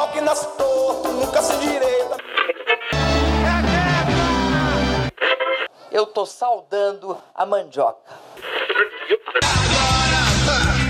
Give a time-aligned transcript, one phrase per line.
[0.00, 2.16] pau que nasce torto, nunca se direita.
[5.92, 8.14] Eu tô saudando a mandioca.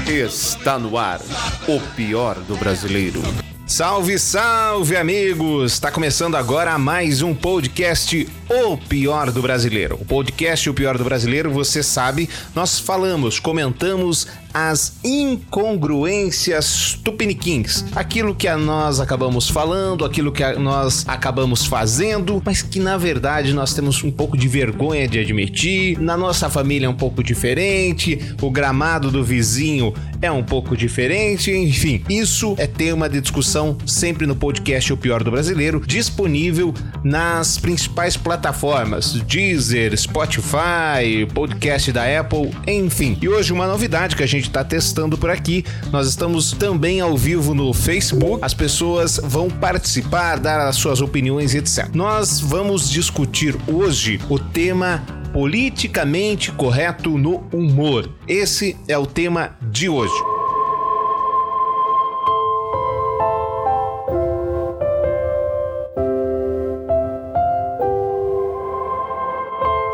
[0.07, 1.21] Está no ar
[1.67, 3.21] o pior do brasileiro.
[3.67, 5.75] Salve, salve, amigos!
[5.75, 9.95] Está começando agora mais um podcast O Pior do Brasileiro.
[9.95, 17.85] O podcast O Pior do Brasileiro, você sabe, nós falamos, comentamos as incongruências tupiniquins.
[17.95, 23.75] Aquilo que nós acabamos falando, aquilo que nós acabamos fazendo, mas que na verdade nós
[23.75, 25.99] temos um pouco de vergonha de admitir.
[25.99, 31.51] Na nossa família é um pouco diferente, o gramado do vizinho é um pouco diferente,
[31.51, 37.59] enfim, isso é tema de discussão sempre no podcast O Pior do Brasileiro, disponível nas
[37.59, 43.17] principais plataformas: Deezer, Spotify, podcast da Apple, enfim.
[43.21, 47.17] E hoje uma novidade que a gente está testando por aqui, nós estamos também ao
[47.17, 48.39] vivo no Facebook.
[48.43, 51.89] As pessoas vão participar, dar as suas opiniões, etc.
[51.95, 55.03] Nós vamos discutir hoje o tema
[55.33, 58.11] politicamente correto no humor.
[58.27, 60.15] Esse é o tema de hoje.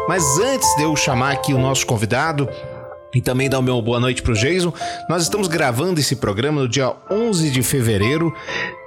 [0.09, 2.49] Mas antes de eu chamar aqui o nosso convidado,
[3.17, 4.71] e também dar o meu boa noite para o Jason.
[5.09, 8.31] Nós estamos gravando esse programa no dia 11 de fevereiro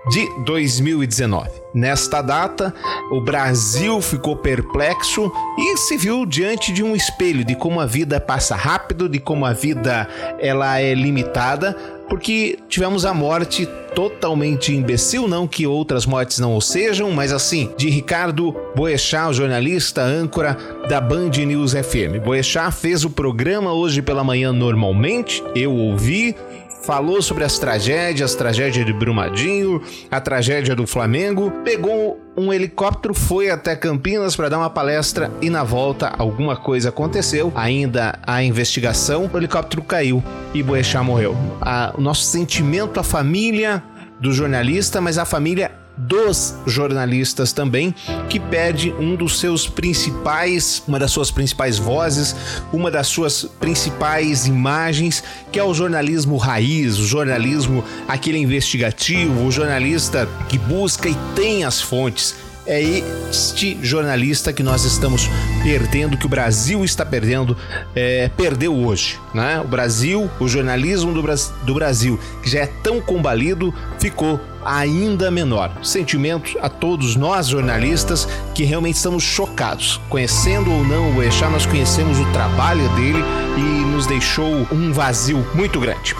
[0.07, 1.49] de 2019.
[1.73, 2.73] Nesta data,
[3.11, 8.19] o Brasil ficou perplexo e se viu diante de um espelho de como a vida
[8.19, 10.07] passa rápido, de como a vida
[10.39, 11.75] ela é limitada,
[12.09, 17.71] porque tivemos a morte totalmente imbecil, não que outras mortes não o sejam, mas assim,
[17.77, 22.23] de Ricardo Boechat, jornalista, âncora da Band News FM.
[22.23, 26.35] Boechat fez o programa hoje pela manhã normalmente, eu ouvi,
[26.81, 33.49] falou sobre as tragédias, tragédia de Brumadinho, a tragédia do Flamengo, pegou um helicóptero, foi
[33.49, 39.29] até Campinas para dar uma palestra e na volta alguma coisa aconteceu, ainda a investigação,
[39.31, 41.35] o helicóptero caiu e Boechat morreu.
[41.61, 43.83] A, o nosso sentimento, a família
[44.19, 47.93] do jornalista, mas a família dos jornalistas também,
[48.29, 52.35] que perde um dos seus principais, uma das suas principais vozes,
[52.71, 55.21] uma das suas principais imagens,
[55.51, 61.65] que é o jornalismo raiz, o jornalismo aquele investigativo, o jornalista que busca e tem
[61.65, 62.81] as fontes é
[63.29, 65.27] este jornalista que nós estamos
[65.63, 67.57] perdendo, que o Brasil está perdendo,
[67.95, 69.19] é, perdeu hoje.
[69.33, 69.59] Né?
[69.59, 71.23] O Brasil, o jornalismo do,
[71.65, 75.71] do Brasil, que já é tão combalido, ficou ainda menor.
[75.81, 79.99] Sentimento a todos nós jornalistas que realmente estamos chocados.
[80.07, 83.23] Conhecendo ou não o Eixá, nós conhecemos o trabalho dele
[83.57, 86.13] e nos deixou um vazio muito grande.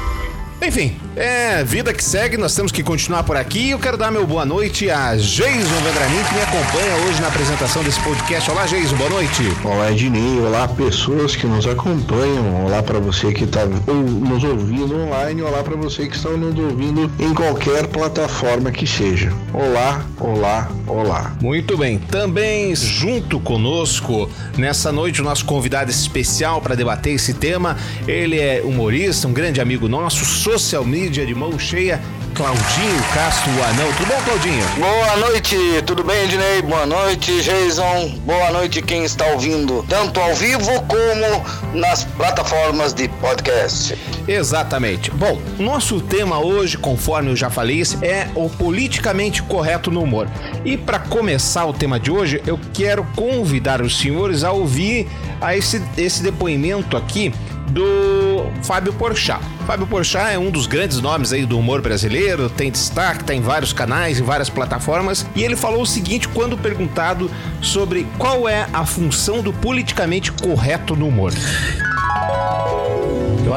[0.61, 3.69] Enfim, é vida que segue, nós temos que continuar por aqui.
[3.69, 7.81] Eu quero dar meu boa noite a Jason Vendramin, que me acompanha hoje na apresentação
[7.81, 8.51] desse podcast.
[8.51, 9.43] Olá, Jason, boa noite.
[9.63, 10.39] Olá, Ednei.
[10.41, 12.65] Olá, pessoas que nos acompanham.
[12.65, 15.41] Olá para você que está nos ouvindo online.
[15.41, 19.31] Olá para você que está nos ouvindo em qualquer plataforma que seja.
[19.53, 21.35] Olá, olá, olá.
[21.41, 21.97] Muito bem.
[21.99, 27.77] Também junto conosco nessa noite o nosso convidado especial para debater esse tema.
[28.05, 32.01] Ele é humorista, um grande amigo nosso social media de mão cheia,
[32.33, 33.93] Claudinho Castro Anão.
[33.97, 34.65] Tudo bom, Claudinho?
[34.79, 35.55] Boa noite,
[35.85, 36.63] tudo bem, Ednei?
[36.63, 38.17] Boa noite, Jason.
[38.25, 43.95] Boa noite, quem está ouvindo, tanto ao vivo como nas plataformas de podcast.
[44.27, 45.11] Exatamente.
[45.11, 50.27] Bom, nosso tema hoje, conforme eu já falei, é o politicamente correto no humor.
[50.65, 55.07] E para começar o tema de hoje, eu quero convidar os senhores a ouvir
[55.39, 57.31] a esse, esse depoimento aqui
[57.69, 59.41] do Fábio Porchat.
[59.65, 63.41] Fábio Porchat é um dos grandes nomes aí do humor brasileiro, tem destaque, tá em
[63.41, 67.29] vários canais, em várias plataformas, e ele falou o seguinte quando perguntado
[67.61, 71.31] sobre qual é a função do politicamente correto no humor.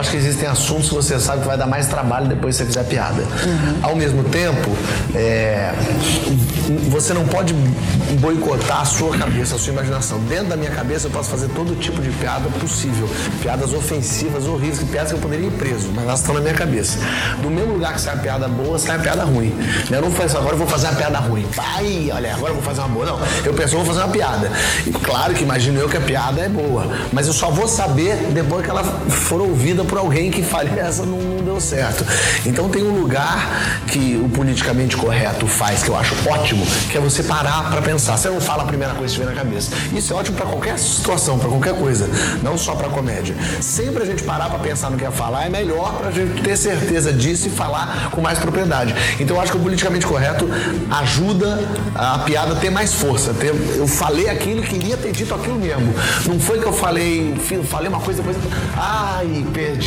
[0.02, 2.66] Acho que existem assuntos que você sabe que vai dar mais trabalho depois que você
[2.66, 3.22] fizer piada.
[3.22, 3.78] Uhum.
[3.82, 4.76] Ao mesmo tempo,
[5.14, 5.72] é,
[6.88, 7.54] você não pode
[8.19, 10.19] boicotar a sua cabeça, a sua imaginação.
[10.25, 13.08] Dentro da minha cabeça eu posso fazer todo tipo de piada possível.
[13.40, 16.98] Piadas ofensivas, horríveis, piadas que eu poderia ir preso, mas elas estão na minha cabeça.
[17.40, 19.55] Do mesmo lugar que sai a piada boa, sai a piada ruim.
[19.88, 21.46] Eu não faço agora eu vou fazer uma piada ruim.
[21.56, 23.06] Ai, olha, agora eu vou fazer uma boa.
[23.06, 24.50] Não, eu penso, eu vou fazer uma piada.
[24.84, 28.16] E claro que imagino eu que a piada é boa, mas eu só vou saber
[28.32, 32.03] depois que ela for ouvida por alguém que fale essa não, não deu certo.
[32.47, 37.00] Então tem um lugar que o politicamente correto faz, que eu acho ótimo, que é
[37.00, 38.17] você parar para pensar.
[38.17, 39.71] Você não fala a primeira coisa que vem na cabeça.
[39.94, 42.09] Isso é ótimo para qualquer situação, para qualquer coisa,
[42.43, 43.37] não só para comédia.
[43.61, 46.41] Sempre a gente parar para pensar no que ia falar é melhor para a gente
[46.41, 48.94] ter certeza disso e falar com mais propriedade.
[49.21, 50.49] Então eu acho que o politicamente correto
[50.91, 53.35] ajuda a piada a ter mais força.
[53.35, 55.93] Ter, eu falei aquilo queria ter dito aquilo mesmo.
[56.27, 57.37] Não foi que eu falei,
[57.69, 58.43] falei uma coisa depois.
[58.75, 59.81] Ai, perdi.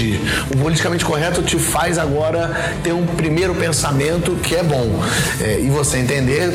[0.53, 2.51] O politicamente correto te faz agora
[2.83, 5.01] ter um primeiro pensamento que é bom.
[5.42, 6.51] É, e você entender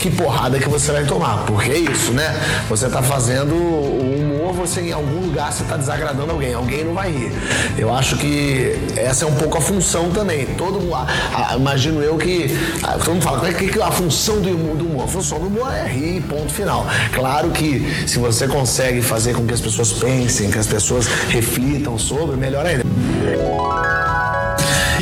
[0.00, 1.44] que porrada que você vai tomar.
[1.44, 2.34] Porque é isso, né?
[2.68, 6.54] Você está fazendo o humor, você em algum lugar você está desagradando alguém.
[6.54, 7.32] Alguém não vai rir.
[7.78, 10.46] Eu acho que essa é um pouco a função também.
[10.56, 11.06] Todo a,
[11.52, 12.58] a, imagino eu que.
[12.82, 15.04] A, todo mundo fala, qual é que a função do humor, do humor?
[15.04, 16.86] A função do humor é rir, ponto final.
[17.12, 21.98] Claro que se você consegue fazer com que as pessoas pensem, que as pessoas reflitam
[21.98, 22.82] sobre, melhor ainda.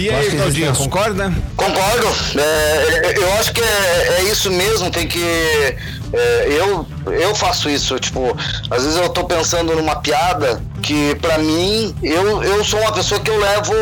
[0.08, 1.32] E aí, Claudinho, concorda?
[1.54, 2.06] Concordo.
[2.38, 5.22] É, eu acho que é, é, isso mesmo, tem que.
[5.22, 8.34] É, eu, eu faço isso, tipo,
[8.70, 13.20] às vezes eu tô pensando numa piada que para mim, eu, eu sou uma pessoa
[13.20, 13.74] que eu levo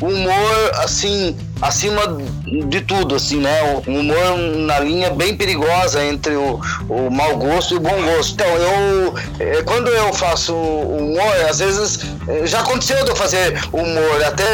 [0.00, 2.16] o humor assim, acima
[2.62, 3.62] de tudo, assim, né?
[3.86, 8.34] O humor na linha bem perigosa entre o, o mau gosto e o bom gosto.
[8.34, 13.58] Então, eu, é, quando eu faço humor, às vezes é, já aconteceu de eu fazer
[13.72, 14.44] humor até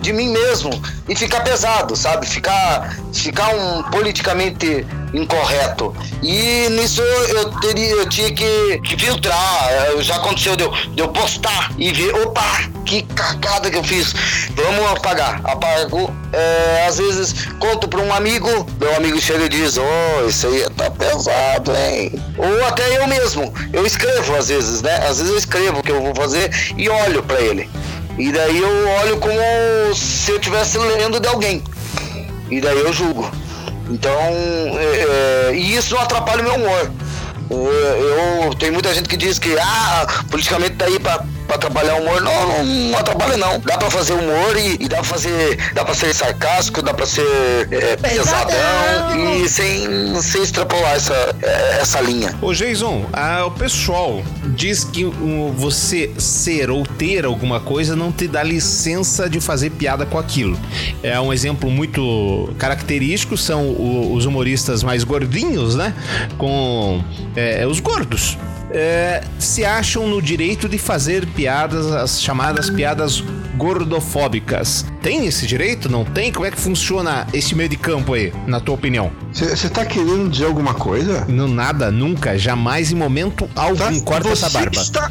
[0.00, 0.70] de mim mesmo
[1.08, 2.26] e ficar pesado, sabe?
[2.26, 5.94] Ficar, ficar um politicamente incorreto.
[6.22, 9.68] E nisso eu, teria, eu tinha que, que filtrar.
[10.00, 12.42] Já aconteceu de eu, de eu postar e ver, opa,
[12.84, 14.14] que cagada que eu fiz.
[14.54, 15.40] Vamos apagar.
[15.44, 16.14] Apago.
[16.32, 18.48] É, às vezes conto para um amigo,
[18.78, 22.12] meu amigo chega e diz, oh, isso aí tá pesado, hein?
[22.36, 23.52] Ou até eu mesmo.
[23.72, 24.96] Eu escrevo às vezes, né?
[25.06, 27.68] Às vezes eu escrevo o que eu vou fazer e olho para ele.
[28.18, 31.62] E daí eu olho como se eu estivesse lendo de alguém.
[32.50, 33.30] E daí eu julgo.
[33.90, 36.90] Então, é, é, e isso atrapalha o meu humor.
[37.48, 41.94] Eu, eu, tem muita gente que diz que ah, politicamente tá aí para pra trabalhar
[41.96, 42.20] humor.
[42.20, 43.60] Não, não, não atrapalha não.
[43.60, 45.72] Dá pra fazer humor e, e, dá pra fazer.
[45.72, 47.22] Dá pra ser sarcástico, dá pra ser
[47.70, 52.34] é, pesadão e sem, sem extrapolar essa, é, essa linha.
[52.42, 53.06] Ô Jason,
[53.46, 54.22] o pessoal
[54.54, 59.70] diz que um, você ser ou ter alguma coisa não te dá licença de fazer
[59.70, 60.58] piada com aquilo.
[61.02, 65.94] É um exemplo muito característico, são o, os humoristas mais gordinhos, né?
[66.38, 67.02] Com
[67.34, 68.36] é, os gordos
[68.70, 73.22] é, se acham no direito de fazer piadas, as chamadas piadas
[73.56, 74.84] gordofóbicas.
[75.02, 75.88] Tem esse direito?
[75.88, 76.32] Não tem?
[76.32, 79.10] Como é que funciona esse meio de campo aí, na tua opinião?
[79.32, 81.24] Você tá querendo dizer alguma coisa?
[81.28, 83.76] Não, nada, nunca, jamais, em momento algum.
[83.76, 84.80] Tá, Corta essa barba.
[84.80, 85.10] Está...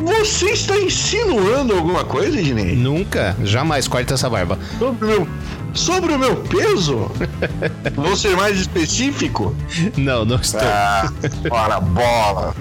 [0.00, 2.76] Você está insinuando alguma coisa, Dinei?
[2.76, 4.56] Nunca, jamais corta essa barba.
[4.78, 5.28] Sobre meu,
[5.74, 7.10] sobre o meu peso?
[7.94, 9.54] Vou ser mais específico?
[9.96, 10.60] Não, não estou.
[10.62, 11.10] Ah,
[11.48, 12.54] para bola.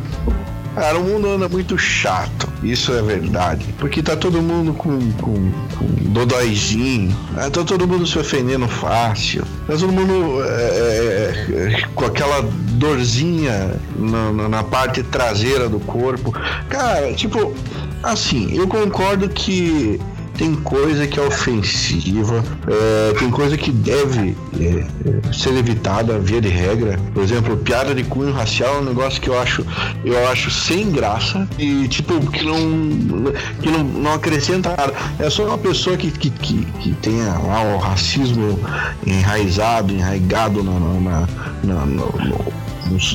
[0.77, 3.65] Cara, o mundo anda muito chato, isso é verdade.
[3.79, 7.49] Porque tá todo mundo com, com, com dodóizinho, né?
[7.49, 12.43] tá todo mundo se ofendendo fácil, tá todo mundo é, é, é, com aquela
[12.73, 16.31] dorzinha na, na parte traseira do corpo.
[16.69, 17.55] Cara, tipo,
[18.03, 19.99] assim, eu concordo que
[20.37, 26.39] tem coisa que é ofensiva, é, tem coisa que deve é, é, ser evitada via
[26.39, 26.99] de regra.
[27.13, 29.65] Por exemplo, piada de cunho racial é um negócio que eu acho,
[30.05, 34.93] eu acho sem graça e tipo que não, que não, não acrescenta nada.
[35.19, 38.59] É só uma pessoa que, que, que, que tenha lá o racismo
[39.05, 41.27] enraizado, enraigado na, na,
[41.63, 42.66] na, no, no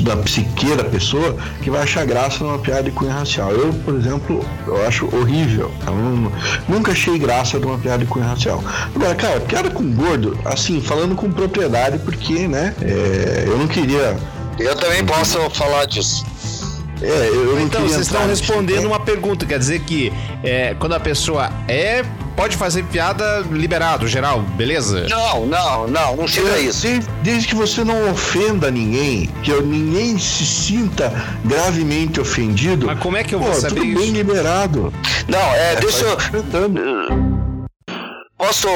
[0.02, 3.50] da psique da pessoa que vai achar graça numa piada de cunho racial.
[3.52, 5.71] Eu, por exemplo, eu acho horrível.
[5.87, 6.33] Eu não,
[6.69, 8.62] nunca achei graça de uma piada de cunho racial.
[8.95, 14.17] Agora, cara, piada com gordo, assim, falando com propriedade, porque, né, é, eu não queria.
[14.59, 16.25] Eu também posso falar disso.
[17.02, 20.12] É, eu então, vocês estão respondendo uma pergunta, quer dizer que
[20.43, 22.05] é, quando a pessoa é,
[22.42, 25.06] pode fazer piada liberado, geral, beleza?
[25.08, 26.82] Não, não, não, não chega a isso.
[26.82, 31.12] Desde, desde, que você não ofenda ninguém, que ninguém se sinta
[31.44, 32.87] gravemente ofendido.
[32.87, 34.00] Mas como é que eu vou pô, saber tudo isso?
[34.00, 34.92] bem liberado.
[35.28, 37.31] Não, é, é deixa eu
[38.42, 38.68] posso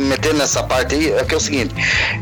[0.00, 1.12] me meter nessa parte aí?
[1.12, 1.74] É que é o seguinte: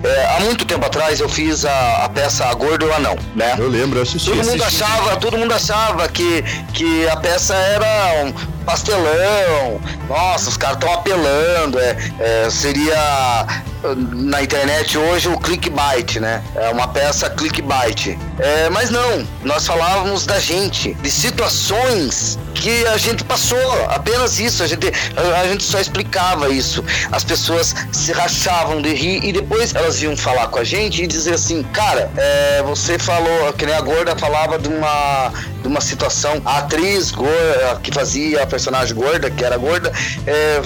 [0.02, 3.54] é, há muito tempo atrás eu fiz a, a peça A Gordo ou Anão, né?
[3.56, 4.28] Eu lembro, eu assisti.
[4.28, 4.82] Todo mundo assisti.
[4.82, 8.32] achava, todo mundo achava que, que a peça era um
[8.64, 9.80] pastelão.
[10.08, 11.78] Nossa, os caras estão apelando.
[11.78, 13.46] É, é, seria
[13.94, 16.42] na internet hoje o clickbait, né?
[16.54, 18.16] É uma peça clickbait.
[18.38, 24.62] É, mas não, nós falávamos da gente, de situações que a gente passou, apenas isso.
[24.62, 26.82] A gente, a, gente só explicava isso.
[27.12, 31.06] As pessoas se rachavam de rir e depois elas iam falar com a gente e
[31.06, 35.32] dizer assim, cara, é, você falou, que nem a gorda falava de uma,
[35.64, 39.90] de uma situação, a atriz gorda, que fazia a personagem gorda, que era gorda,
[40.26, 40.60] é,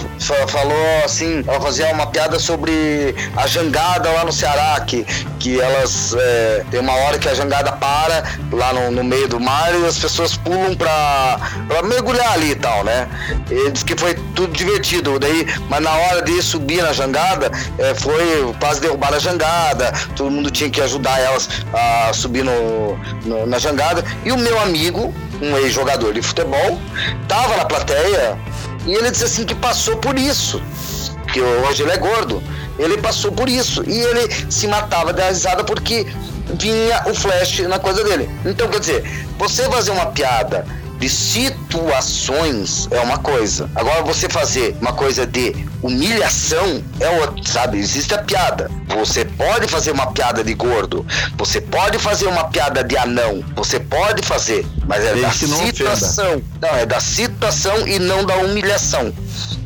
[0.48, 5.04] falou assim, ela fazia uma piada sobre a jangada lá no Ceará, que,
[5.38, 9.38] que elas é, tem uma hora que a jangada para lá no, no meio do
[9.38, 11.38] mar e as pessoas pulam pra,
[11.68, 13.08] pra mergulhar ali e tal, né?
[13.48, 17.94] Ele disse que foi tudo divertido, daí, mas na hora de subir na jangada, é,
[17.94, 23.46] foi quase derrubar a jangada, todo mundo tinha que ajudar elas a subir no, no
[23.46, 26.78] na jangada, e o meu amigo, um ex-jogador de futebol,
[27.26, 28.38] tava na plateia
[28.86, 30.62] e ele disse assim que passou por isso,
[31.32, 32.42] que hoje ele é gordo,
[32.78, 36.06] ele passou por isso e ele se matava da risada porque
[36.54, 38.30] vinha o flash na coisa dele.
[38.44, 40.64] Então, quer dizer, você fazer uma piada
[40.98, 43.70] de situações é uma coisa.
[43.74, 47.78] Agora você fazer uma coisa de humilhação é outra, sabe?
[47.78, 48.70] Existe a piada.
[48.88, 53.78] Você pode fazer uma piada de gordo, você pode fazer uma piada de anão, você
[53.78, 56.42] pode fazer, mas é Desde da situação.
[56.60, 59.12] Não, é da situação e não da humilhação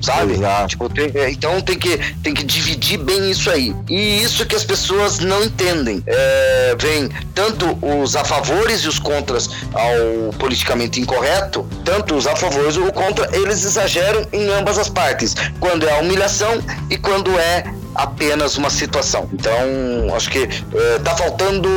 [0.03, 0.35] sabe?
[0.67, 3.75] Tipo, tem, é, então tem que, tem que dividir bem isso aí.
[3.89, 6.03] E isso que as pessoas não entendem.
[6.07, 12.37] É, vem tanto os a favores e os contras ao politicamente incorreto, tanto os a
[12.37, 15.35] favores ou contra, eles exageram em ambas as partes.
[15.61, 19.29] Quando é a humilhação e quando é apenas uma situação.
[19.33, 19.53] Então,
[20.15, 21.69] acho que é, tá faltando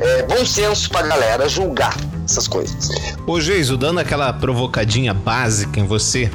[0.00, 2.88] é, bom senso pra galera julgar essas coisas.
[3.26, 6.30] Ô Geiso, dando aquela provocadinha básica em você,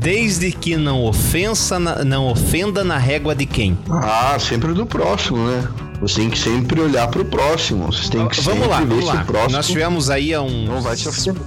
[0.00, 3.76] desde que não ofensa, não ofenda na régua de quem?
[3.90, 5.68] Ah, sempre do próximo, né?
[6.00, 7.86] Você tem que sempre olhar para o próximo.
[7.86, 9.22] Você tem que vamos sempre lá, vamos lá.
[9.22, 11.42] o próximo Nós tivemos aí há um não vai te ofender.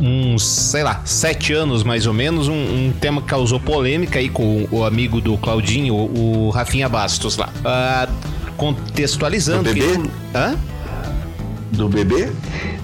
[0.00, 4.28] uns, sei lá, sete anos mais ou menos, um, um, tema que causou polêmica aí
[4.28, 7.48] com o amigo do Claudinho, o, o Rafinha Bastos lá.
[7.58, 8.12] Uh,
[8.56, 9.64] contextualizando.
[9.64, 9.98] Do bebê?
[9.98, 10.10] Que...
[10.36, 10.56] Hã?
[11.72, 12.32] Do bebê?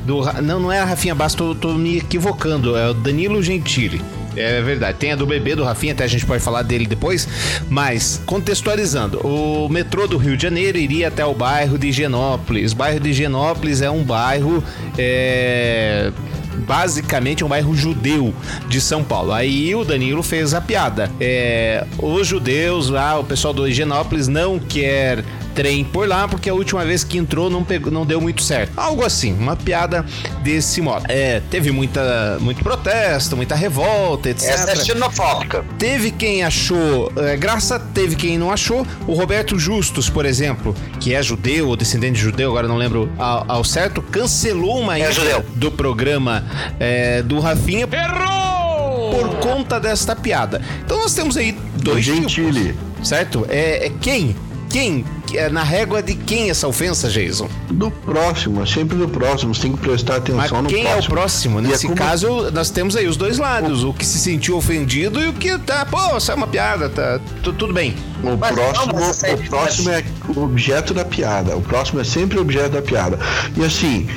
[0.05, 4.03] Do, não, não é a Rafinha Bastos, tô, tô me equivocando, é o Danilo Gentili.
[4.37, 4.99] É verdade.
[4.99, 7.29] Tem a do bebê do Rafinha, até a gente pode falar dele depois.
[7.69, 12.73] Mas, contextualizando, o metrô do Rio de Janeiro iria até o bairro de Higienópolis.
[12.73, 14.63] O bairro de Higienópolis é um bairro.
[14.99, 16.13] É
[16.55, 18.33] basicamente um bairro judeu
[18.69, 19.33] de São Paulo.
[19.33, 21.11] Aí o Danilo fez a piada.
[21.21, 25.25] É, os judeus lá, o pessoal do Higienópolis não quer
[25.55, 28.73] trem por lá, porque a última vez que entrou não, pegou, não deu muito certo.
[28.77, 30.05] Algo assim, uma piada
[30.43, 31.05] desse modo.
[31.09, 34.49] É, teve muita, muito protesto, muita revolta, etc.
[34.49, 35.65] Essa é xenofóbica.
[35.79, 38.87] Teve quem achou é, graça, teve quem não achou.
[39.07, 43.11] O Roberto Justus, por exemplo, que é judeu ou descendente de judeu, agora não lembro
[43.19, 45.11] ao, ao certo, cancelou uma é
[45.55, 46.45] do programa
[46.81, 47.89] é, do Rafinha.
[47.91, 49.11] Errou!
[49.11, 50.61] Por conta desta piada.
[50.85, 52.73] Então nós temos aí dois Gentili.
[52.73, 53.09] tipos.
[53.09, 53.47] Certo?
[53.49, 54.35] É, é quem?
[54.71, 55.05] Quem?
[55.33, 57.49] É na régua de quem essa ofensa, Jason?
[57.71, 59.55] Do próximo, é sempre do próximo.
[59.55, 61.03] Você tem que prestar atenção Mas no quem próximo.
[61.03, 61.61] é o próximo?
[61.61, 63.83] E é Nesse como- caso, nós temos aí os dois lados.
[63.83, 63.93] O...
[63.93, 67.53] que se sentiu ofendido e o que tá, pô, isso é uma piada, tá tu-
[67.53, 67.95] tudo bem.
[68.23, 68.93] O Mas próximo,
[69.25, 70.05] é o próximo é
[70.35, 71.57] o objeto da piada.
[71.57, 73.19] O próximo é sempre o objeto da piada.
[73.57, 74.09] E assim,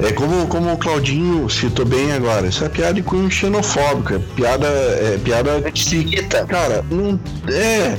[0.00, 4.18] é como, como o Claudinho citou bem agora, isso é piada de cunho xenofóbico, é
[4.36, 6.46] piada, é piada Antissemita.
[6.46, 7.96] Cara, não é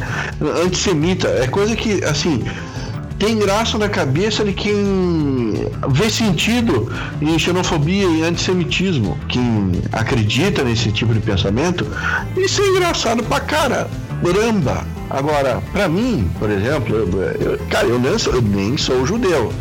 [0.64, 2.44] antissemita, é coisa que assim
[3.20, 6.90] tem graça na cabeça de quem vê sentido
[7.22, 11.86] em xenofobia e antissemitismo, quem acredita nesse tipo de pensamento,
[12.38, 13.42] isso é engraçado pra
[14.24, 14.86] caramba.
[15.10, 19.52] Agora, pra mim, por exemplo, eu, eu- cara, eu nem, sou, eu nem sou judeu.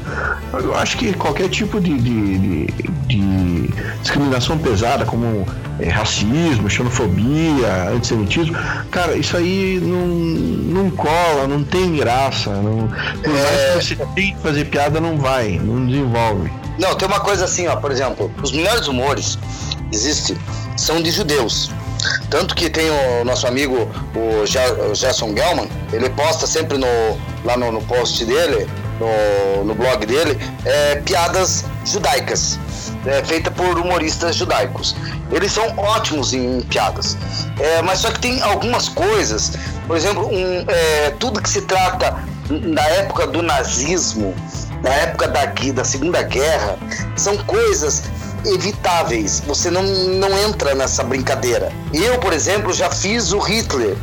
[0.53, 2.73] Eu acho que qualquer tipo de, de- de-
[3.07, 3.71] de
[4.03, 5.47] discriminação pesada, como
[5.81, 8.55] é, racismo, xenofobia, antissemitismo,
[8.91, 12.51] cara, isso aí não, não cola, não tem graça.
[12.51, 12.89] Não,
[13.23, 16.51] por mais que você tente fazer piada, não vai, não desenvolve.
[16.79, 19.39] Não, tem uma coisa assim, ó, por exemplo, os melhores humores
[19.93, 20.37] existem,
[20.77, 21.71] são de judeus.
[22.31, 24.47] Tanto que tem o nosso amigo, o
[24.95, 26.87] Gerson Gelman, ele posta sempre no,
[27.45, 28.69] lá no, no post dele,
[29.01, 32.59] no, no blog dele, é, piadas judaicas,
[33.07, 34.95] é, feita por humoristas judaicos.
[35.31, 37.17] Eles são ótimos em piadas.
[37.59, 39.53] É, mas só que tem algumas coisas,
[39.87, 42.17] por exemplo, um, é, tudo que se trata
[42.51, 44.35] na época do nazismo,
[44.83, 46.79] na época da, da Segunda Guerra,
[47.17, 48.05] são coisas
[48.45, 49.43] evitáveis.
[49.47, 51.73] Você não, não entra nessa brincadeira.
[51.93, 53.97] Eu, por exemplo, já fiz o Hitler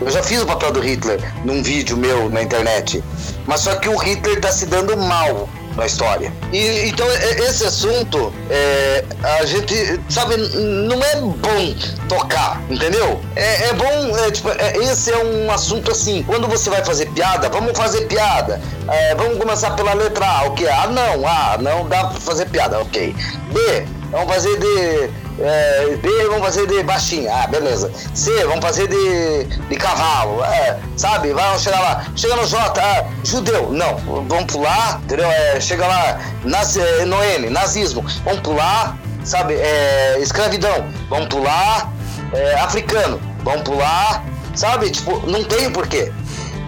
[0.00, 3.02] Eu já fiz o papel do Hitler num vídeo meu na internet.
[3.46, 6.32] Mas só que o Hitler tá se dando mal na história.
[6.52, 11.74] E, então, esse assunto, é, a gente, sabe, não é bom
[12.08, 13.20] tocar, entendeu?
[13.36, 17.06] É, é bom, é, tipo, é, esse é um assunto assim, quando você vai fazer
[17.06, 18.60] piada, vamos fazer piada.
[18.88, 20.66] É, vamos começar pela letra A, o que?
[20.66, 23.14] Ah, não, A, não dá pra fazer piada, ok.
[23.52, 27.90] B, vamos fazer de é, B vamos fazer de baixinha, ah, beleza.
[28.14, 31.32] C, vamos fazer de, de cavalo, é, sabe?
[31.32, 32.06] Vamos chegar lá.
[32.16, 35.30] Chega no J, ah, judeu, não, vamos pular, entendeu?
[35.30, 39.54] É, chega lá, nas, é, no N, nazismo, vamos pular, sabe?
[39.54, 41.92] É, escravidão, vamos pular,
[42.32, 44.24] é, africano, vamos pular,
[44.54, 44.90] sabe?
[44.90, 46.12] Tipo, não tem o porquê.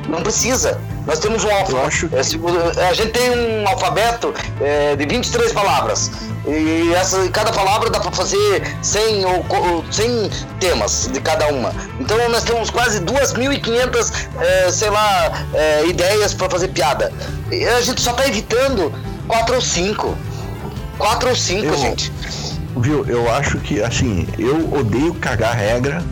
[0.08, 0.80] Não precisa.
[1.08, 2.10] Nós temos um alfabeto.
[2.78, 6.10] É, a gente tem um alfabeto é, de 23 palavras.
[6.46, 11.72] E essa, cada palavra dá para fazer 100 ou 100 temas de cada uma.
[11.98, 17.10] Então nós temos quase 2.500, é, sei lá, é, ideias para fazer piada.
[17.50, 18.92] E a gente só tá evitando
[19.26, 20.18] 4 ou 5.
[20.98, 22.12] 4 ou 5, gente.
[22.80, 26.02] Viu, eu acho que, assim, eu odeio cagar regra,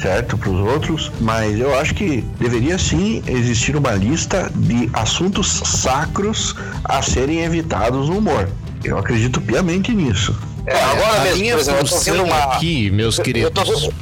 [0.00, 5.48] certo, para os outros, mas eu acho que deveria sim existir uma lista de assuntos
[5.64, 8.48] sacros a serem evitados no humor.
[8.84, 10.34] Eu acredito piamente nisso.
[10.66, 12.36] É, agora a mesmo, minha exemplo, função uma...
[12.36, 13.50] aqui, meus queridos.
[13.52, 13.92] Tô...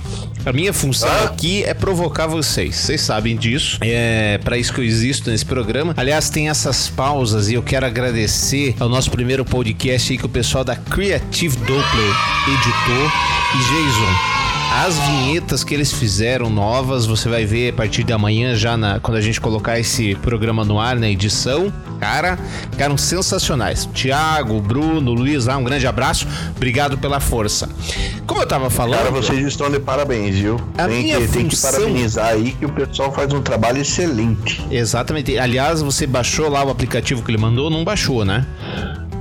[0.47, 1.25] A minha função ah.
[1.25, 2.77] aqui é provocar vocês.
[2.77, 3.79] Vocês sabem disso.
[3.83, 5.93] É para isso que eu existo nesse programa.
[5.97, 10.29] Aliás, tem essas pausas e eu quero agradecer ao nosso primeiro podcast aí que o
[10.29, 12.15] pessoal da Creative Doppler
[12.47, 13.11] editou
[13.55, 14.36] e Jason
[14.85, 19.01] as vinhetas que eles fizeram novas, você vai ver a partir de amanhã, já na,
[19.01, 21.73] quando a gente colocar esse programa no ar, na edição.
[21.99, 22.39] Cara,
[22.71, 23.89] ficaram sensacionais.
[23.95, 26.27] Tiago, Bruno, Luiz, lá, um grande abraço.
[26.55, 27.71] Obrigado pela força.
[28.27, 28.99] Como eu tava falando.
[28.99, 30.61] Cara, vocês estão de parabéns, viu?
[30.77, 31.41] A tem, minha que, função...
[31.41, 34.63] tem que parabenizar aí que o pessoal faz um trabalho excelente.
[34.71, 35.39] Exatamente.
[35.39, 37.71] Aliás, você baixou lá o aplicativo que ele mandou?
[37.71, 38.47] Não baixou, né?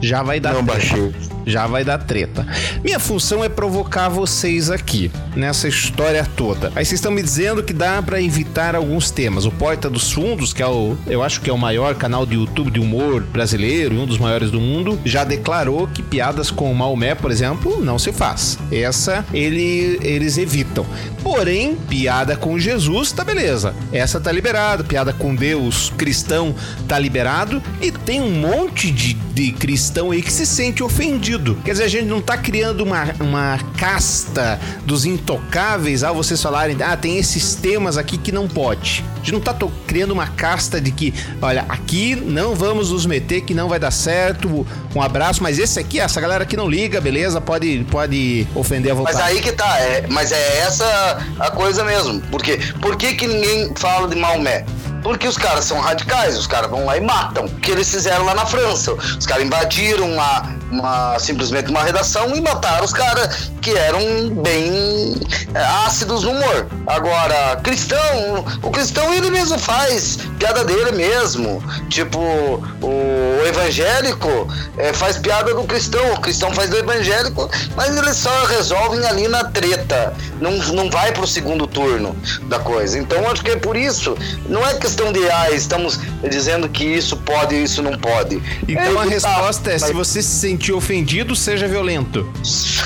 [0.02, 0.54] Já vai dar.
[0.54, 0.80] Não treta.
[0.80, 1.14] baixei.
[1.46, 2.46] Já vai dar treta.
[2.84, 6.68] Minha função é provocar vocês aqui, nessa história toda.
[6.75, 9.46] Aí vocês estão me dizendo que dá para evitar alguns temas.
[9.46, 10.98] O Porta dos Fundos, que é o.
[11.06, 14.18] Eu acho que é o maior canal de YouTube de humor brasileiro e um dos
[14.18, 18.58] maiores do mundo, já declarou que piadas com o Maomé, por exemplo, não se faz.
[18.72, 20.86] Essa ele, eles evitam.
[21.22, 23.74] Porém, piada com Jesus tá beleza.
[23.92, 24.84] Essa tá liberada.
[24.84, 26.56] Piada com Deus cristão
[26.88, 27.62] tá liberado.
[27.82, 29.52] E tem um monte de, de
[29.96, 31.58] cristão aí que se sente ofendido.
[31.64, 36.75] Quer dizer, a gente não tá criando uma, uma casta dos intocáveis ao vocês falarem,
[36.84, 39.05] ah, tem esses temas aqui que não pode.
[39.16, 39.55] A gente não tá
[39.88, 43.92] criando uma casta de que, olha, aqui não vamos nos meter, que não vai dar
[43.92, 44.68] certo.
[44.94, 48.96] Um abraço, mas esse aqui, essa galera que não liga, beleza, pode, pode ofender a
[48.96, 49.18] vontade.
[49.18, 52.22] Mas aí que tá, é, mas é essa a coisa mesmo.
[52.29, 54.66] Porque por que, que ninguém fala de Maomé?
[55.05, 57.46] Porque os caras são radicais, os caras vão lá e matam.
[57.46, 58.91] O que eles fizeram lá na França?
[58.91, 65.16] Os caras invadiram uma, uma, simplesmente uma redação e mataram os caras que eram bem
[65.53, 66.68] é, ácidos no humor.
[66.85, 71.64] Agora, cristão, o cristão ele mesmo faz piada dele mesmo.
[71.90, 78.18] Tipo, o evangélico é, faz piada do cristão, o cristão faz do evangélico, mas eles
[78.18, 80.14] só resolvem ali na treta.
[80.40, 83.00] Não, não vai pro segundo turno da coisa.
[83.00, 84.16] Então acho que é por isso.
[84.48, 88.42] Não é questão de ah, estamos dizendo que isso pode e isso não pode.
[88.68, 89.83] Então é, a resposta tá, é: mas...
[89.83, 90.35] se você se
[90.66, 92.28] sentir ofendido, seja violento.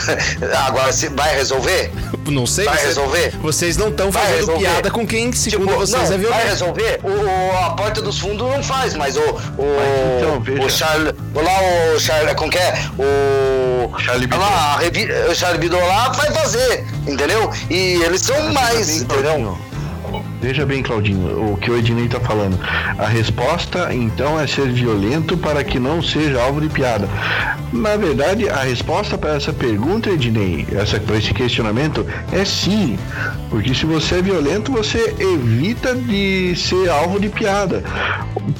[0.68, 1.92] Agora, se vai resolver?
[2.28, 2.66] Não sei.
[2.66, 3.36] Vai você, resolver?
[3.42, 6.40] Vocês não estão fazendo piada com quem, segundo tipo, vocês, não, é violento.
[6.40, 7.00] Vai resolver?
[7.04, 9.22] O, a porta dos fundos não faz, mas o.
[9.22, 9.66] o,
[10.18, 11.14] então, o Charles.
[11.34, 12.34] Lá o Charles.
[12.36, 12.74] Como que é?
[12.98, 13.98] O.
[14.00, 14.44] Charlie Bidot.
[14.44, 14.80] Lá,
[15.30, 17.50] o Charlie Bidot lá vai fazer, entendeu?
[17.70, 19.58] E eles são mais, entendeu?
[20.42, 22.58] Veja bem, Claudinho, o que o Ednei está falando.
[22.98, 27.10] A resposta, então, é ser violento para que não seja alvo de piada.
[27.74, 30.66] Na verdade, a resposta para essa pergunta, Ednei,
[31.06, 32.98] para esse questionamento, é sim.
[33.50, 37.84] Porque se você é violento, você evita de ser alvo de piada.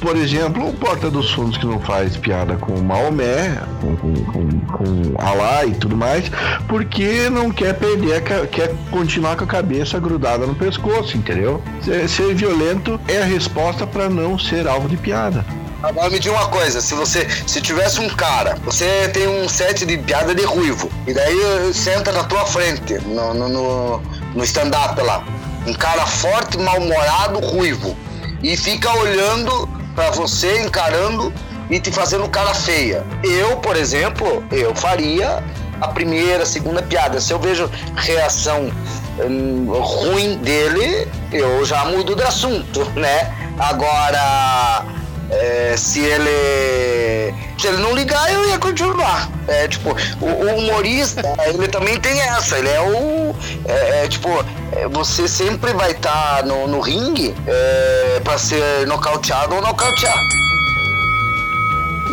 [0.00, 4.60] Por exemplo, o Porta dos Fundos que não faz piada com Maomé, com, com, com,
[4.60, 6.30] com Alá e tudo mais,
[6.68, 11.62] porque não quer perder, quer continuar com a cabeça grudada no pescoço, entendeu?
[12.08, 15.44] Ser violento é a resposta para não ser alvo de piada.
[15.82, 19.86] Agora me diga uma coisa, se você se tivesse um cara, você tem um set
[19.86, 24.02] de piada de ruivo, e daí senta na tua frente, no, no, no,
[24.34, 25.24] no stand-up lá,
[25.66, 27.96] um cara forte, mal-humorado, ruivo,
[28.42, 31.32] e fica olhando para você, encarando
[31.68, 33.04] e te fazendo cara feia.
[33.22, 35.42] Eu, por exemplo, eu faria
[35.80, 37.20] a primeira, a segunda piada.
[37.20, 38.70] Se eu vejo reação
[39.18, 43.32] hum, ruim dele, eu já mudo de assunto, né?
[43.58, 44.84] Agora,
[45.30, 49.30] é, se ele se ele não ligar, eu ia continuar.
[49.46, 49.90] É tipo,
[50.20, 53.34] o, o humorista, ele também tem essa, ele é o.
[53.66, 54.28] É, é tipo,
[54.72, 60.18] é, você sempre vai estar tá no, no ringue é, para ser nocauteado ou nocautear.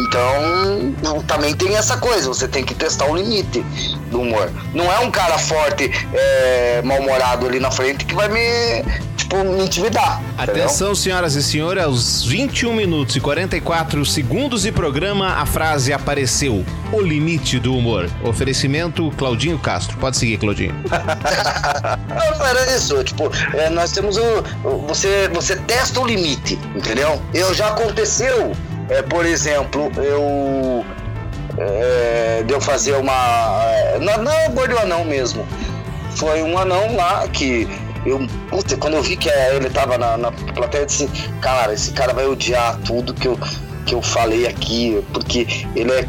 [0.07, 3.61] Então, também tem essa coisa, você tem que testar o limite
[4.09, 4.49] do humor.
[4.73, 8.83] Não é um cara forte, é, mal-humorado ali na frente que vai me,
[9.17, 10.21] tipo, me intimidar.
[10.37, 10.95] Atenção, entendeu?
[10.95, 17.01] senhoras e senhores, aos 21 minutos e 44 segundos de programa, a frase apareceu: O
[17.01, 18.09] limite do humor.
[18.23, 19.97] Oferecimento Claudinho Castro.
[19.97, 20.73] Pode seguir, Claudinho.
[22.39, 23.03] Não, era isso.
[23.03, 24.43] Tipo, é, nós temos o.
[24.87, 27.21] Você, você testa o limite, entendeu?
[27.33, 28.53] Eu já aconteceu
[28.89, 30.85] é, por exemplo, eu.
[31.57, 33.61] É, de eu fazer uma.
[33.73, 35.45] É, não, não é gordo anão mesmo.
[36.15, 37.67] Foi um anão lá que.
[38.05, 41.09] Eu, puta, quando eu vi que ele tava na, na plateia, eu disse:
[41.41, 43.37] Cara, esse cara vai odiar tudo que eu,
[43.85, 46.03] que eu falei aqui, porque ele é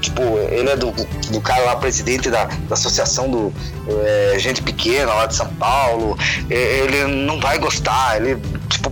[0.00, 0.90] tipo, ele é do,
[1.30, 3.52] do cara lá, presidente da, da associação do
[3.86, 6.18] é, gente pequena lá de São Paulo,
[6.50, 8.38] ele não vai gostar, ele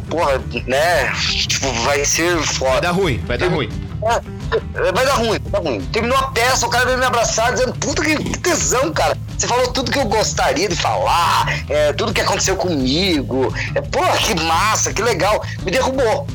[0.09, 1.13] porra, né?
[1.47, 2.73] Tipo, vai ser foda.
[2.73, 3.69] Vai dar ruim, vai dar ruim.
[4.03, 5.81] É, vai dar ruim, vai dar ruim.
[5.93, 9.17] Terminou a peça, o cara veio me abraçar dizendo, puta que tesão, cara.
[9.37, 13.53] Você falou tudo que eu gostaria de falar, é, tudo que aconteceu comigo.
[13.75, 15.45] É, porra, que massa, que legal.
[15.63, 16.27] Me derrubou.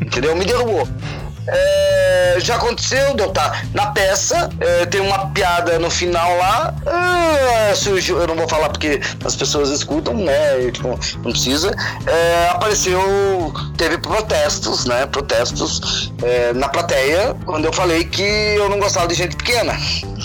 [0.00, 0.36] Entendeu?
[0.36, 0.86] Me derrubou.
[1.46, 6.36] É, já aconteceu de eu estar tá na peça, é, tem uma piada no final
[6.38, 10.70] lá, é, surgiu, eu não vou falar porque as pessoas escutam, né?
[10.70, 10.88] tipo,
[11.22, 11.70] não precisa.
[12.06, 15.06] É, apareceu, teve protestos, né?
[15.06, 19.76] Protestos é, na plateia quando eu falei que eu não gostava de gente pequena,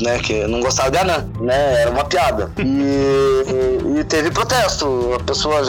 [0.02, 0.20] né?
[0.20, 1.82] Que eu não gostava de anã, né?
[1.82, 2.52] Era uma piada.
[2.58, 5.14] E, e teve protesto.
[5.16, 5.62] A pessoa,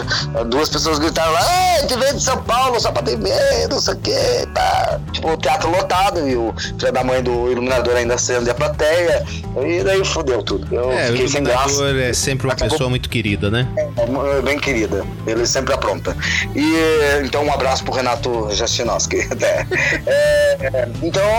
[0.46, 1.40] duas pessoas gritaram lá,
[1.78, 5.00] ei, te veio de São Paulo só pra ter medo, não sei o que, tá.
[5.12, 9.24] Tipo, teatro lotado e o filho da mãe do iluminador ainda sendo a plateia.
[9.64, 10.66] E daí fodeu tudo.
[10.74, 11.84] Eu é, fiquei sem graça.
[11.90, 12.70] é sempre uma Acabou...
[12.70, 13.66] pessoa muito querida, né?
[13.96, 15.04] É, bem querida.
[15.26, 16.16] Ele sempre apronta.
[16.54, 19.16] E então um abraço pro Renato Jastinowski.
[19.16, 19.66] Né?
[20.08, 21.32] É, então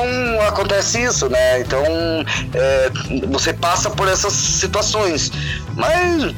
[0.48, 1.60] acontece isso, né?
[1.60, 1.84] Então
[2.54, 2.90] é,
[3.28, 5.32] você passa por essas situações.
[5.76, 6.34] Mas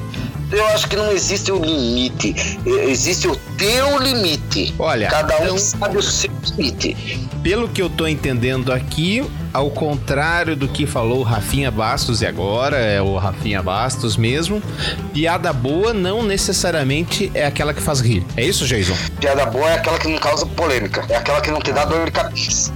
[0.52, 2.36] eu acho que não existe o limite.
[2.66, 4.74] Existe o teu limite.
[4.78, 6.96] Olha, cada um então, sabe o seu limite.
[7.42, 12.78] Pelo que eu tô entendendo aqui, ao contrário do que falou Rafinha Bastos e agora,
[12.78, 14.62] é o Rafinha Bastos mesmo,
[15.14, 18.24] piada boa não necessariamente é aquela que faz rir.
[18.38, 18.96] É isso, Jason?
[19.20, 22.06] Piada boa é aquela que não causa polêmica, é aquela que não te dá dor
[22.06, 22.72] de cabeça.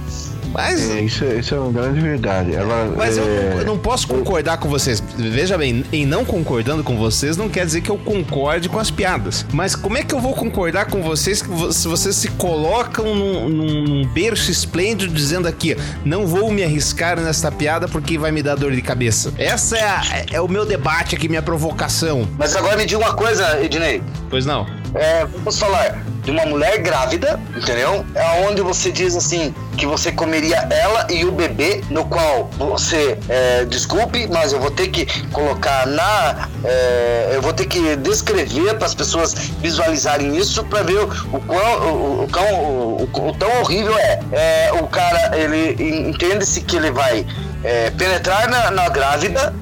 [0.56, 0.90] Mas...
[0.90, 2.54] É, isso, isso é uma grande verdade.
[2.54, 3.20] Ela, Mas é...
[3.20, 5.02] eu, eu, não posso concordar com vocês.
[5.18, 8.90] Veja bem, em não concordando com vocês, não quer dizer que eu concorde com as
[8.90, 9.44] piadas.
[9.52, 14.08] Mas como é que eu vou concordar com vocês se vocês se colocam num, num
[14.08, 18.72] berço esplêndido dizendo aqui, não vou me arriscar nesta piada porque vai me dar dor
[18.72, 19.34] de cabeça?
[19.36, 22.26] Essa é, a, é o meu debate aqui, minha provocação.
[22.38, 24.02] Mas agora me diga uma coisa, Ednei.
[24.30, 24.66] Pois não.
[24.94, 28.04] É, vamos falar de uma mulher grávida, entendeu?
[28.12, 33.16] É onde você diz assim que você comeria ela e o bebê, no qual você,
[33.28, 38.74] é, desculpe, mas eu vou ter que colocar na, é, eu vou ter que descrever
[38.74, 43.96] para as pessoas visualizarem isso para ver o, quão, o, o, o, o, tão horrível
[43.96, 44.18] é.
[44.32, 44.72] é.
[44.72, 45.76] O cara, ele
[46.10, 47.24] entende-se que ele vai
[47.62, 49.54] é, penetrar na, na grávida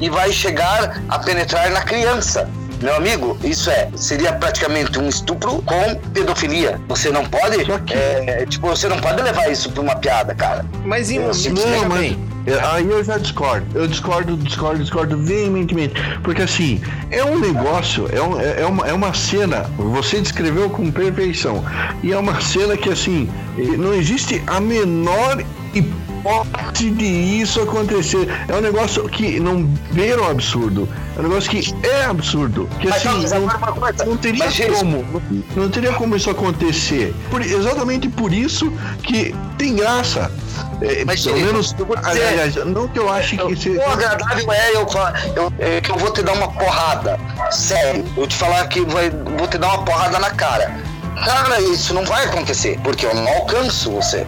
[0.00, 2.48] e vai chegar a penetrar na criança.
[2.82, 6.80] Meu amigo, isso é, seria praticamente um estupro com pedofilia.
[6.88, 7.56] Você não pode,
[7.92, 10.66] é, tipo, você não pode levar isso pra uma piada, cara.
[10.84, 11.28] Mas em, não,
[11.88, 12.16] mas,
[12.72, 13.64] Aí eu já discordo.
[13.72, 15.94] Eu discordo, discordo, discordo veementemente.
[16.24, 20.90] Porque assim, é um negócio, é, um, é, uma, é uma cena, você descreveu com
[20.90, 21.64] perfeição.
[22.02, 23.30] E é uma cena que assim,
[23.78, 26.01] não existe a menor hipótese
[26.74, 28.28] de isso acontecer.
[28.48, 30.88] É um negócio que não beira um absurdo.
[31.16, 32.68] É um negócio que é absurdo.
[32.80, 35.22] Que assim, não, não teria como.
[35.56, 37.14] Não teria como isso acontecer.
[37.30, 40.30] Por, exatamente por isso que tem graça.
[40.80, 43.80] É, Mas, pelo menos, aliás, não que eu ache que seja.
[43.80, 44.86] O agradável é eu,
[45.36, 47.18] eu, é que eu vou te dar uma porrada.
[47.50, 48.04] Sério.
[48.16, 50.74] Eu te falar que vai, vou te dar uma porrada na cara.
[51.24, 54.26] Cara, isso não vai acontecer, porque eu não alcanço você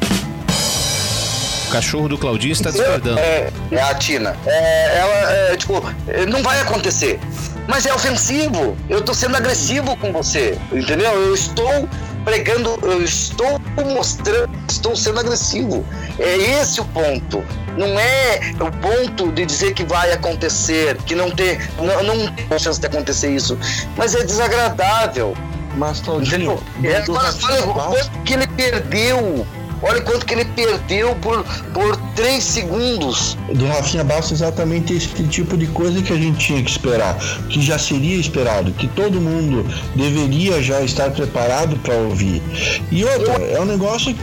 [1.74, 3.18] cachorro do Claudinho está discordando.
[3.18, 4.36] É, é a Tina.
[4.46, 5.82] É, ela, é, tipo,
[6.28, 7.18] não vai acontecer.
[7.66, 8.76] Mas é ofensivo.
[8.88, 10.56] Eu estou sendo agressivo com você.
[10.72, 11.12] Entendeu?
[11.12, 11.88] Eu estou
[12.24, 13.60] pregando, eu estou
[13.92, 15.84] mostrando, estou sendo agressivo.
[16.18, 17.44] É esse o ponto.
[17.76, 22.58] Não é o ponto de dizer que vai acontecer, que não tem, não, não tem
[22.58, 23.58] chance de acontecer isso.
[23.96, 25.36] Mas é desagradável.
[25.76, 29.44] Mas, Claudinho, É, do o quanto que ele perdeu.
[29.86, 31.44] Olha quanto que ele perdeu por,
[31.74, 33.36] por 3 segundos.
[33.52, 37.16] do Rafinha Bastos exatamente esse tipo de coisa que a gente tinha que esperar,
[37.50, 42.42] que já seria esperado, que todo mundo deveria já estar preparado para ouvir.
[42.90, 44.20] E outra, é um negócio que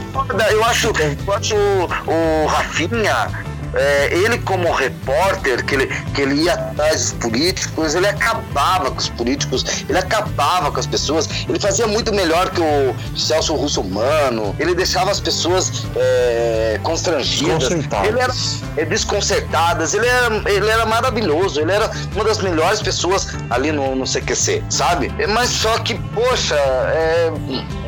[0.52, 0.88] Eu acho,
[1.26, 3.28] eu acho o, o Rafinha,
[3.74, 8.98] é, ele como repórter, que ele, que ele ia atrás dos políticos, ele acabava com
[8.98, 14.54] os políticos, ele acabava com as pessoas, ele fazia muito melhor que o Celso Russomano,
[14.58, 18.08] ele deixava as pessoas é, constrangidas, Desconcertadas.
[18.08, 18.32] ele era
[18.76, 23.94] é, desconcertadas, ele era, ele era maravilhoso, ele era uma das melhores pessoas ali no,
[23.94, 25.12] no CQC, sabe?
[25.28, 27.32] Mas só que, poxa, é,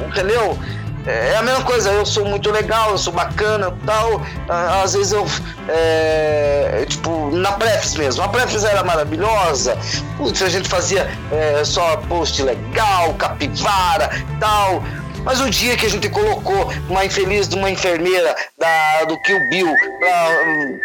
[0.08, 0.58] entendeu?
[1.06, 4.22] É a mesma coisa, eu sou muito legal, eu sou bacana tal.
[4.48, 5.26] ah, Às vezes eu.
[5.68, 8.22] é, tipo, na Prefs mesmo.
[8.22, 9.76] A Prefs era maravilhosa.
[10.16, 14.82] Putz, a gente fazia é, só post legal, capivara tal.
[15.24, 19.40] Mas o dia que a gente colocou uma infeliz de uma enfermeira da, do Kill
[19.48, 20.34] Bill para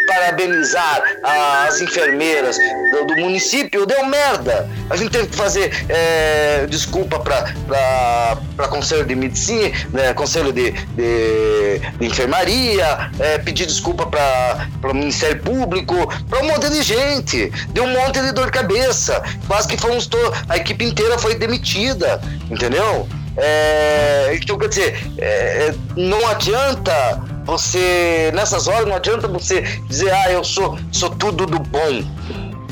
[0.08, 2.58] parabenizar as enfermeiras
[2.91, 4.69] do, do município, deu merda.
[4.89, 11.80] A gente teve que fazer é, desculpa para Conselho de Medicina, né, Conselho de, de,
[11.99, 15.95] de Enfermaria, é, pedir desculpa para o Ministério Público,
[16.30, 17.52] para um monte de gente.
[17.69, 19.21] Deu um monte de dor de cabeça.
[19.47, 20.10] Quase que fomos
[20.47, 23.08] a equipe inteira foi demitida, entendeu?
[23.41, 30.32] É, então, quer dizer, é, não adianta você, nessas horas, não adianta você dizer, ah,
[30.32, 32.04] eu sou, sou tudo do bom.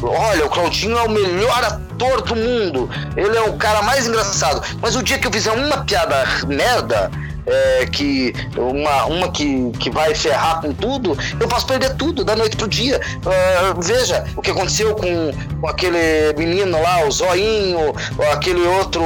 [0.03, 2.89] Olha, o Claudinho é o melhor ator do mundo.
[3.15, 4.61] Ele é o cara mais engraçado.
[4.79, 7.09] Mas o dia que eu fizer uma piada merda,
[7.47, 12.35] é, que uma, uma que, que vai ferrar com tudo, eu posso perder tudo da
[12.35, 12.99] noite pro dia.
[13.25, 19.01] É, veja o que aconteceu com, com aquele menino lá, o Zoinho, ou aquele outro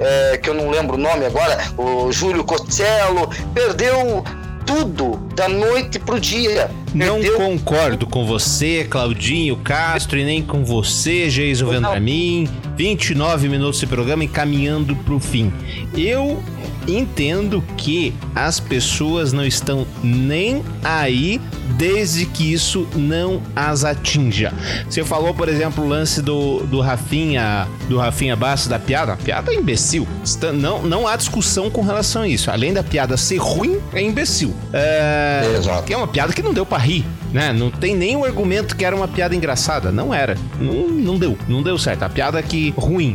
[0.00, 4.24] é, que eu não lembro o nome agora, o Júlio Costello, perdeu
[4.66, 6.68] tudo da noite pro dia.
[6.92, 12.48] Não Perdeu concordo com você, Claudinho Castro, e nem com você, Geiso Vendramin.
[12.76, 15.52] 29 minutos de programa e caminhando pro fim.
[15.96, 16.42] Eu
[16.86, 21.40] entendo que as pessoas não estão nem aí
[21.76, 24.52] desde que isso não as atinja.
[24.88, 29.12] Você falou, por exemplo, o lance do, do Rafinha, do Rafinha Bastos, da piada.
[29.12, 30.06] A piada é imbecil.
[30.54, 32.50] Não, não há discussão com relação a isso.
[32.50, 34.54] Além da piada ser ruim, é imbecil.
[34.72, 35.60] É,
[35.90, 37.04] é uma piada que não deu pra rir,
[37.36, 37.52] né?
[37.52, 39.92] Não tem nenhum argumento que era uma piada engraçada.
[39.92, 40.36] Não era.
[40.58, 41.36] Não, não deu.
[41.46, 42.02] Não deu certo.
[42.02, 43.14] A piada que ruim.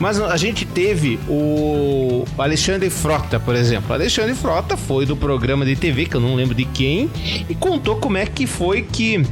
[0.00, 3.90] Mas a gente teve o Alexandre Frota, por exemplo.
[3.90, 7.10] O Alexandre Frota foi do programa de TV, que eu não lembro de quem,
[7.48, 9.22] e contou como é que foi que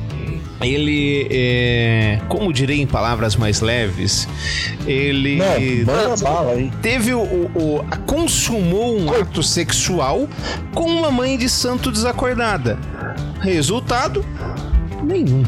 [0.62, 4.26] ele, é, como direi em palavras mais leves,
[4.86, 6.70] ele Não, manda bala aí.
[6.80, 10.26] teve o, o- o- a- consumou um ato sexual
[10.74, 12.78] com uma mãe de santo desacordada.
[13.46, 14.24] Resultado
[15.04, 15.44] nenhum.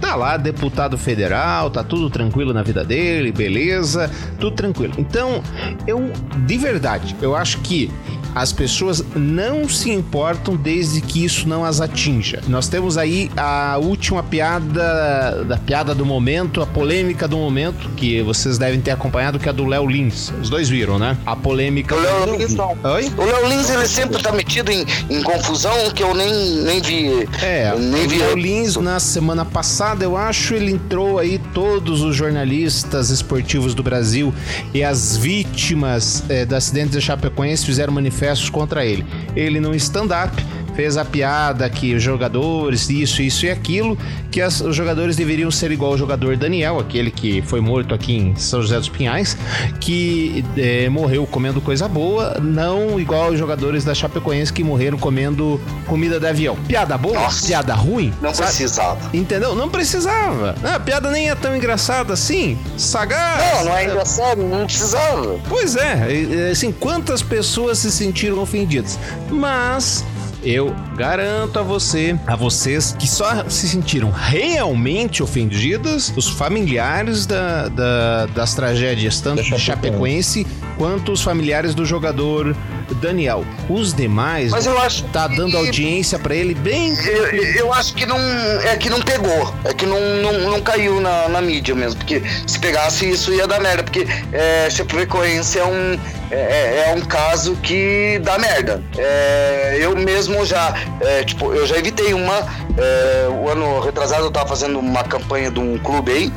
[0.00, 4.94] Tá lá, deputado federal, tá tudo tranquilo na vida dele, beleza, tudo tranquilo.
[4.96, 5.42] Então,
[5.86, 6.10] eu,
[6.46, 7.90] de verdade, eu acho que
[8.36, 12.42] as pessoas não se importam desde que isso não as atinja.
[12.46, 18.20] Nós temos aí a última piada, da piada do momento, a polêmica do momento, que
[18.20, 20.34] vocês devem ter acompanhado, que é a do Léo Lins.
[20.38, 21.16] Os dois viram, né?
[21.24, 21.94] A polêmica.
[21.94, 22.76] O Léo Lins não.
[22.84, 23.10] Oi?
[23.16, 27.26] O Léo Lins, ele sempre tá metido em, em confusão que eu nem, nem vi.
[27.42, 28.18] É, nem o vi.
[28.18, 33.82] Léo Lins, na semana passada, eu acho, ele entrou aí todos os jornalistas esportivos do
[33.82, 34.34] Brasil
[34.74, 37.94] e as vítimas eh, do acidente de Chapecoense fizeram
[38.26, 39.04] manifestos contra ele.
[39.34, 40.34] Ele, no stand-up,
[40.76, 43.96] fez a piada que os jogadores, isso, isso e aquilo,
[44.30, 48.14] que as- os jogadores deveriam ser igual o jogador Daniel, aquele que foi morto aqui
[48.14, 49.36] em São José dos Pinhais,
[49.80, 55.60] que eh, morreu comendo coisa boa, não igual os jogadores da Chapecoense que morreram comendo
[55.86, 56.56] comida de avião.
[56.68, 57.14] Piada boa?
[57.18, 57.46] Nossa.
[57.46, 58.12] Piada ruim?
[58.20, 58.48] Não Sabe?
[58.50, 58.98] precisava.
[59.14, 59.54] Entendeu?
[59.54, 60.54] Não precisava.
[60.62, 62.58] Ah, a piada nem é tão engraçada assim.
[62.76, 63.56] Sagaz.
[63.56, 65.38] Não, não é engraçado, não precisava.
[65.48, 68.98] Pois é, assim, quantas pessoas se sentiram ofendidas?
[69.30, 70.04] Mas
[70.48, 77.68] eu garanto a você, a vocês que só se sentiram realmente ofendidas, os familiares da,
[77.68, 80.46] da- das tragédias, tanto de Chapecoense.
[80.78, 82.54] Quanto os familiares do jogador
[83.00, 83.44] Daniel.
[83.68, 87.94] Os demais Mas eu acho tá dando que- audiência pra ele bem Eu, eu acho
[87.94, 88.18] que não.
[88.18, 89.54] É que não pegou.
[89.64, 91.96] É que não, não, não caiu na, na mídia mesmo.
[91.98, 93.82] Porque se pegasse isso ia dar merda.
[93.84, 95.98] Porque é, Chapecoense é um.
[96.30, 98.82] É, é um caso que dá merda.
[98.98, 100.74] É, eu mesmo já.
[101.00, 102.38] é, tipo, eu já evitei uma.
[102.76, 106.32] é, o ano retrasado eu tava fazendo uma campanha de um clube aí.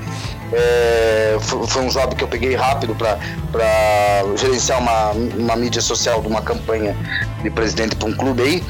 [0.52, 3.18] É, foi, um job que eu peguei rápido para
[4.36, 6.96] gerenciar uma, uma mídia social de uma campanha
[7.42, 8.64] de presidente para um clube aí.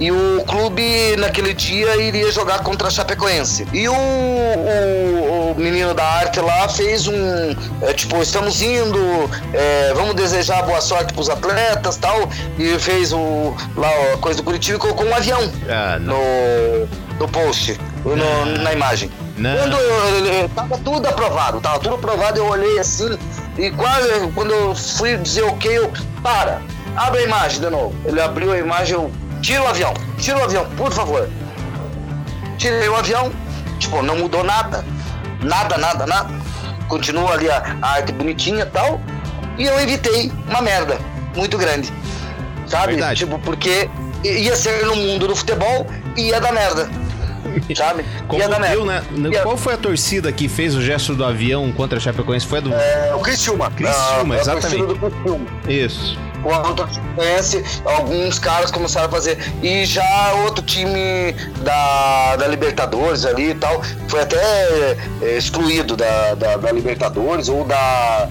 [0.00, 3.66] E o clube, naquele dia, iria jogar contra a Chapecoense.
[3.72, 7.54] E o, o, o menino da arte lá fez um.
[7.82, 8.98] É, tipo, estamos indo,
[9.52, 12.28] é, vamos desejar boa sorte para os atletas tal.
[12.58, 16.86] E fez o, lá a coisa do Curitiba e colocou um avião Ah, no,
[17.20, 19.10] no post, no- na imagem.
[19.36, 19.56] Não.
[19.58, 23.18] Quando eu, eu- tava tudo aprovado, tava tudo aprovado, eu olhei assim
[23.58, 26.60] e quase quando eu fui dizer ok, eu para,
[26.96, 27.94] abre a imagem de novo.
[28.04, 29.10] Ele abriu a imagem, eu
[29.42, 31.28] tira o avião, tira o avião, por favor.
[32.58, 33.30] Tirei o avião,
[33.78, 34.84] tipo, não mudou nada,
[35.42, 36.30] nada, nada, nada.
[36.88, 39.00] Continua ali a, a arte bonitinha e tal.
[39.58, 40.98] E eu evitei uma merda
[41.34, 41.92] muito grande.
[42.66, 42.92] Sabe?
[42.94, 43.18] Verdade.
[43.20, 43.88] Tipo, porque
[44.24, 46.88] ia ser no mundo do futebol e ia dar merda.
[47.76, 48.04] Sabe?
[48.28, 48.76] Como ia dar merda.
[48.76, 49.02] viu, né?
[49.42, 52.46] Qual foi a torcida que fez o gesto do avião contra a Chapecoense?
[52.46, 52.72] Foi a do.
[52.74, 53.70] É, o Criciúma.
[53.70, 54.86] Criciúma, Ah, é exatamente.
[54.86, 55.46] do Criciúma.
[55.68, 56.18] Isso.
[56.42, 59.36] Quando a gente conhece, alguns caras começaram a fazer.
[59.62, 61.32] E já outro time
[61.64, 64.36] da, da Libertadores ali e tal, foi até
[65.22, 68.28] é, excluído da, da, da Libertadores ou da,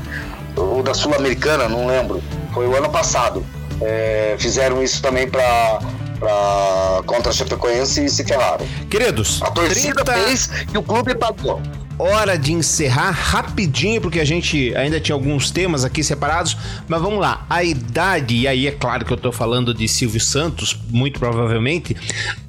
[0.56, 2.24] ou da Sul-Americana, não lembro.
[2.54, 3.46] Foi o ano passado.
[3.82, 5.80] É, fizeram isso também pra,
[6.26, 8.66] pra, contra a Chapecoense e se ferraram.
[8.90, 11.62] Queridos, A torcida 30 fez e o clube pagou.
[12.00, 16.58] hora de encerrar rapidinho, porque a gente ainda tinha alguns temas aqui separados,
[16.88, 17.46] mas vamos lá.
[17.48, 21.96] A idade, e aí é claro que eu tô falando de Silvio Santos, muito provavelmente.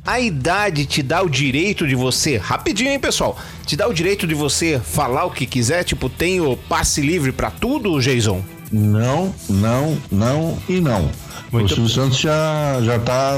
[0.06, 3.38] A idade te dá o direito de você, rapidinho, hein, pessoal?
[3.66, 7.30] Te dá o direito de você falar o que quiser, tipo, tem o passe livre
[7.30, 8.42] pra tudo, Jason?
[8.72, 11.10] Não, não, não e não.
[11.52, 13.34] Muito o Silvio Santos já, já tá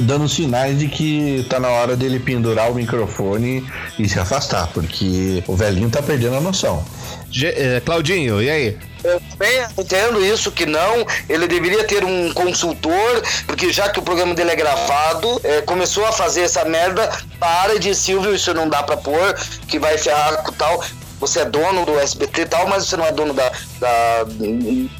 [0.00, 3.64] dando sinais de que tá na hora dele pendurar o microfone
[3.98, 6.82] e se afastar, porque o velhinho tá perdendo a noção.
[7.30, 8.78] Ge- eh, Claudinho, e aí?
[9.04, 11.06] Eu bem entendo isso, que não.
[11.28, 16.04] Ele deveria ter um consultor, porque já que o programa dele é gravado, é, começou
[16.06, 17.08] a fazer essa merda,
[17.38, 19.34] para de Silvio, isso não dá pra pôr,
[19.68, 20.82] que vai ferrar com tal.
[21.20, 23.50] Você é dono do SBT e tal, mas você não é dono da,
[23.80, 24.26] da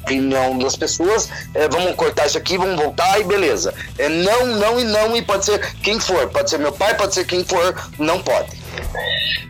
[0.03, 1.29] opinião das pessoas.
[1.55, 3.75] É, vamos cortar isso aqui, vamos voltar e beleza.
[3.97, 6.29] É não, não e não, e pode ser quem for.
[6.29, 8.59] Pode ser meu pai, pode ser quem for, não pode.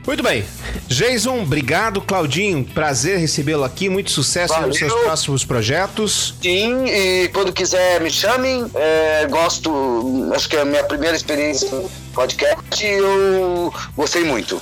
[0.06, 0.44] Muito bem.
[0.86, 2.00] Jason, obrigado.
[2.00, 3.90] Claudinho, prazer recebê-lo aqui.
[3.90, 4.68] Muito sucesso Valeu.
[4.68, 6.34] nos seus próximos projetos.
[6.40, 8.64] Sim, e quando quiser me chamem.
[8.74, 11.68] É, gosto, acho que é a minha primeira experiência
[12.18, 14.60] podcast e eu gostei muito.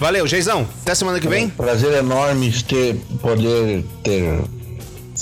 [0.00, 0.66] Valeu, Jason.
[0.80, 1.50] Até semana que vem.
[1.50, 4.40] Prazer enorme ter, poder ter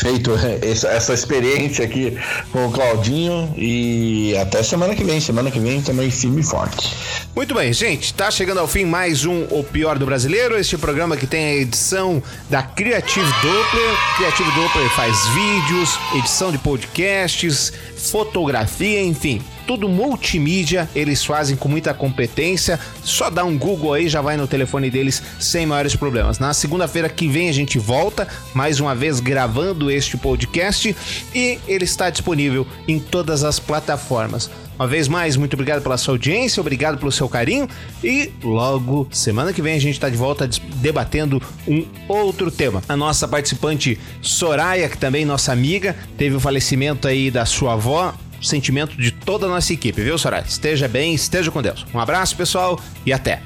[0.00, 0.30] feito
[0.62, 2.16] essa, essa experiência aqui
[2.52, 5.20] com o Claudinho e até semana que vem.
[5.20, 6.94] Semana que vem também firme e forte.
[7.34, 8.14] Muito bem, gente.
[8.14, 10.56] Tá chegando ao fim mais um O Pior do Brasileiro.
[10.56, 13.96] Este programa que tem a edição da Creative Doppler.
[14.18, 19.42] Creative Doppler faz vídeos, edição de podcasts, fotografia, enfim.
[19.66, 22.78] Tudo multimídia, eles fazem com muita competência.
[23.02, 26.38] Só dá um Google aí, já vai no telefone deles sem maiores problemas.
[26.38, 30.94] Na segunda-feira que vem a gente volta, mais uma vez gravando este podcast
[31.34, 34.50] e ele está disponível em todas as plataformas.
[34.78, 37.68] Uma vez mais, muito obrigado pela sua audiência, obrigado pelo seu carinho
[38.02, 42.82] e logo, semana que vem, a gente está de volta debatendo um outro tema.
[42.88, 47.74] A nossa participante Soraya, que também é nossa amiga, teve o falecimento aí da sua
[47.74, 48.14] avó.
[48.42, 50.44] Sentimento de toda a nossa equipe, viu, Soraya?
[50.46, 51.86] Esteja bem, esteja com Deus.
[51.94, 53.40] Um abraço, pessoal, e até.